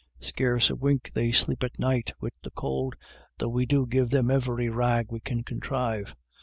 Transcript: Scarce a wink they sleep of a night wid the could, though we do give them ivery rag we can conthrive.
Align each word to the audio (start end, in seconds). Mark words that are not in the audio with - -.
Scarce 0.19 0.71
a 0.71 0.75
wink 0.75 1.11
they 1.13 1.31
sleep 1.31 1.61
of 1.61 1.69
a 1.77 1.79
night 1.79 2.11
wid 2.19 2.33
the 2.41 2.49
could, 2.55 2.95
though 3.37 3.49
we 3.49 3.67
do 3.67 3.85
give 3.85 4.09
them 4.09 4.31
ivery 4.31 4.67
rag 4.67 5.11
we 5.11 5.19
can 5.19 5.43
conthrive. 5.43 6.15